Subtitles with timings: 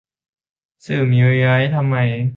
[0.85, 1.95] สื่อมีไว้ทำไม